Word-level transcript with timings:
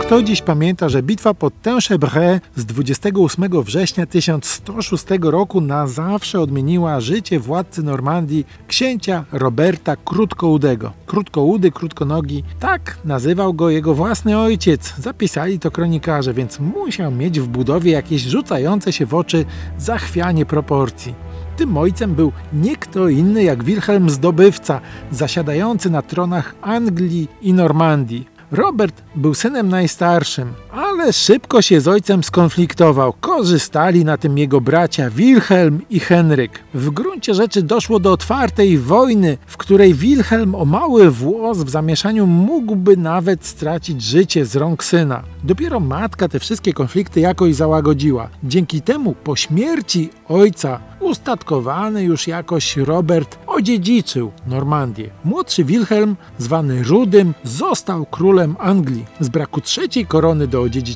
Kto 0.00 0.22
dziś 0.22 0.42
pamięta, 0.42 0.88
że 0.88 1.02
bitwa 1.02 1.34
pod 1.34 1.54
Tinchebray 1.62 2.40
z 2.56 2.64
28 2.64 3.62
września 3.62 4.06
1106 4.06 5.04
roku 5.22 5.60
na 5.60 5.86
zawsze 5.86 6.40
odmieniła 6.40 7.00
życie 7.00 7.40
władcy 7.40 7.82
Normandii 7.82 8.46
księcia 8.68 9.24
Roberta 9.32 9.96
Krótkoudego. 9.96 10.92
Krótkoudy, 11.06 11.70
krótkonogi, 11.70 12.44
tak 12.60 12.98
nazywał 13.04 13.54
go 13.54 13.70
jego 13.70 13.94
własny 13.94 14.38
ojciec. 14.38 14.94
Zapisali 14.98 15.58
to 15.58 15.70
kronikarze, 15.70 16.34
więc 16.34 16.60
musiał 16.60 17.10
mieć 17.10 17.40
w 17.40 17.48
budowie 17.48 17.92
jakieś 17.92 18.22
rzucające 18.22 18.92
się 18.92 19.06
w 19.06 19.14
oczy 19.14 19.44
zachwianie 19.78 20.46
proporcji. 20.46 21.14
Tym 21.56 21.76
ojcem 21.76 22.14
był 22.14 22.32
nie 22.52 22.76
kto 22.76 23.08
inny 23.08 23.42
jak 23.42 23.64
Wilhelm 23.64 24.10
Zdobywca, 24.10 24.80
zasiadający 25.10 25.90
na 25.90 26.02
tronach 26.02 26.54
Anglii 26.62 27.28
i 27.42 27.52
Normandii. 27.52 28.39
Robert 28.52 29.02
był 29.14 29.34
synem 29.34 29.68
najstarszym, 29.68 30.54
ale 31.00 31.12
szybko 31.12 31.62
się 31.62 31.80
z 31.80 31.88
ojcem 31.88 32.24
skonfliktował. 32.24 33.12
Korzystali 33.20 34.04
na 34.04 34.16
tym 34.16 34.38
jego 34.38 34.60
bracia 34.60 35.10
Wilhelm 35.10 35.80
i 35.90 36.00
Henryk. 36.00 36.64
W 36.74 36.90
gruncie 36.90 37.34
rzeczy 37.34 37.62
doszło 37.62 38.00
do 38.00 38.12
otwartej 38.12 38.78
wojny, 38.78 39.38
w 39.46 39.56
której 39.56 39.94
Wilhelm 39.94 40.54
o 40.54 40.64
mały 40.64 41.10
włos 41.10 41.58
w 41.58 41.70
zamieszaniu 41.70 42.26
mógłby 42.26 42.96
nawet 42.96 43.46
stracić 43.46 44.02
życie 44.02 44.44
z 44.46 44.56
rąk 44.56 44.84
syna. 44.84 45.22
Dopiero 45.44 45.80
matka 45.80 46.28
te 46.28 46.38
wszystkie 46.38 46.72
konflikty 46.72 47.20
jakoś 47.20 47.54
załagodziła. 47.54 48.28
Dzięki 48.44 48.82
temu 48.82 49.14
po 49.24 49.36
śmierci 49.36 50.10
ojca 50.28 50.80
ustatkowany 51.00 52.02
już 52.02 52.26
jakoś 52.26 52.76
Robert 52.76 53.38
odziedziczył 53.46 54.30
Normandię. 54.46 55.10
Młodszy 55.24 55.64
Wilhelm, 55.64 56.16
zwany 56.38 56.82
Rudym, 56.82 57.34
został 57.44 58.06
królem 58.06 58.56
Anglii. 58.58 59.04
Z 59.20 59.28
braku 59.28 59.60
trzeciej 59.60 60.06
korony 60.06 60.46
do 60.46 60.62
odziedziczenia 60.62 60.89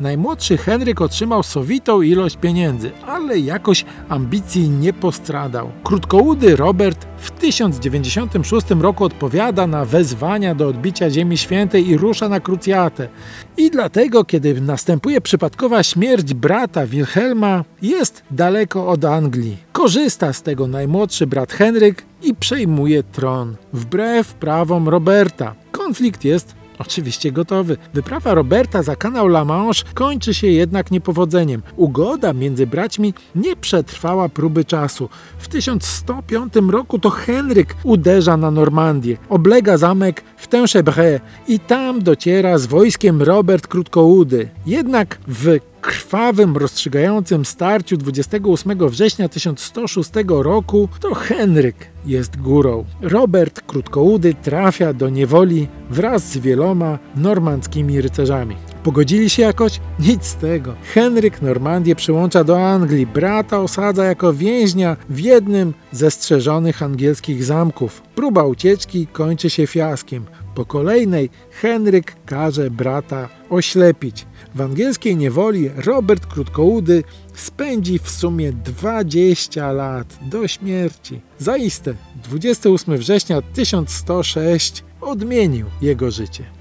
najmłodszy 0.00 0.56
Henryk 0.56 1.00
otrzymał 1.00 1.42
sowitą 1.42 2.02
ilość 2.02 2.36
pieniędzy, 2.36 2.90
ale 3.06 3.38
jakoś 3.38 3.84
ambicji 4.08 4.70
nie 4.70 4.92
postradał. 4.92 5.70
Krótkoudy 5.84 6.56
Robert 6.56 7.06
w 7.18 7.30
1096 7.30 8.66
roku 8.70 9.04
odpowiada 9.04 9.66
na 9.66 9.84
wezwania 9.84 10.54
do 10.54 10.68
odbicia 10.68 11.10
Ziemi 11.10 11.38
Świętej 11.38 11.88
i 11.88 11.96
rusza 11.96 12.28
na 12.28 12.40
krucjatę. 12.40 13.08
I 13.56 13.70
dlatego, 13.70 14.24
kiedy 14.24 14.60
następuje 14.60 15.20
przypadkowa 15.20 15.82
śmierć 15.82 16.34
brata 16.34 16.86
Wilhelma, 16.86 17.64
jest 17.82 18.22
daleko 18.30 18.88
od 18.88 19.04
Anglii. 19.04 19.56
Korzysta 19.72 20.32
z 20.32 20.42
tego 20.42 20.66
najmłodszy 20.66 21.26
brat 21.26 21.52
Henryk 21.52 22.04
i 22.22 22.34
przejmuje 22.34 23.02
tron, 23.02 23.56
wbrew 23.72 24.34
prawom 24.34 24.88
Roberta. 24.88 25.54
Konflikt 25.72 26.24
jest 26.24 26.57
Oczywiście 26.78 27.32
gotowy. 27.32 27.76
Wyprawa 27.94 28.34
Roberta 28.34 28.82
za 28.82 28.96
kanał 28.96 29.26
La 29.26 29.44
Manche 29.44 29.84
kończy 29.94 30.34
się 30.34 30.46
jednak 30.46 30.90
niepowodzeniem. 30.90 31.62
Ugoda 31.76 32.32
między 32.32 32.66
braćmi 32.66 33.14
nie 33.34 33.56
przetrwała 33.56 34.28
próby 34.28 34.64
czasu. 34.64 35.08
W 35.38 35.48
1105 35.48 36.54
roku 36.70 36.98
to 36.98 37.10
Henryk 37.10 37.74
uderza 37.84 38.36
na 38.36 38.50
Normandię, 38.50 39.16
oblega 39.28 39.76
zamek 39.76 40.24
w 40.36 40.48
Tinchebray 40.48 41.20
i 41.48 41.60
tam 41.60 42.02
dociera 42.02 42.58
z 42.58 42.66
wojskiem 42.66 43.22
Robert 43.22 43.66
Krótkoudy. 43.66 44.48
Jednak 44.66 45.18
w 45.28 45.58
krwawym, 45.80 46.56
rozstrzygającym 46.56 47.44
starciu 47.44 47.96
28 47.96 48.88
września 48.88 49.28
1106 49.28 50.10
roku 50.28 50.88
to 51.00 51.14
Henryk 51.14 51.76
jest 52.06 52.36
górą. 52.36 52.84
Robert 53.00 53.60
Krótkoudy 53.60 54.34
trafia 54.34 54.92
do 54.92 55.08
niewoli 55.08 55.68
wraz 55.90 56.28
z 56.28 56.38
wieloma 56.38 56.98
normandzkimi 57.16 58.00
rycerzami. 58.00 58.56
Pogodzili 58.82 59.30
się 59.30 59.42
jakoś? 59.42 59.80
Nic 60.00 60.24
z 60.24 60.34
tego. 60.34 60.74
Henryk 60.94 61.42
Normandię 61.42 61.94
przyłącza 61.94 62.44
do 62.44 62.68
Anglii, 62.68 63.06
brata 63.06 63.60
osadza 63.60 64.04
jako 64.04 64.32
więźnia 64.32 64.96
w 65.08 65.18
jednym 65.18 65.74
ze 65.92 66.10
strzeżonych 66.10 66.82
angielskich 66.82 67.44
zamków. 67.44 68.02
Próba 68.14 68.44
ucieczki 68.44 69.06
kończy 69.06 69.50
się 69.50 69.66
fiaskiem. 69.66 70.24
Po 70.58 70.64
kolejnej 70.64 71.30
Henryk 71.50 72.16
każe 72.26 72.70
brata 72.70 73.28
oślepić. 73.50 74.26
W 74.54 74.60
angielskiej 74.60 75.16
niewoli 75.16 75.70
Robert 75.76 76.26
Krótkoudy 76.26 77.04
spędzi 77.34 77.98
w 77.98 78.10
sumie 78.10 78.52
20 78.52 79.72
lat 79.72 80.18
do 80.22 80.48
śmierci. 80.48 81.20
Zaiste 81.38 81.94
28 82.24 82.96
września 82.96 83.42
1106 83.42 84.84
odmienił 85.00 85.66
jego 85.82 86.10
życie. 86.10 86.57